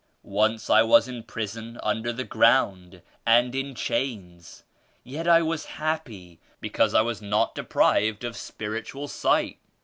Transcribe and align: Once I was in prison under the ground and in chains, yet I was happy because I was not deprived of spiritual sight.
Once 0.23 0.67
I 0.67 0.81
was 0.81 1.07
in 1.07 1.21
prison 1.21 1.79
under 1.83 2.11
the 2.11 2.23
ground 2.23 3.03
and 3.23 3.53
in 3.53 3.75
chains, 3.75 4.63
yet 5.03 5.27
I 5.27 5.43
was 5.43 5.65
happy 5.77 6.39
because 6.59 6.95
I 6.95 7.01
was 7.01 7.21
not 7.21 7.53
deprived 7.53 8.23
of 8.23 8.35
spiritual 8.35 9.07
sight. 9.07 9.59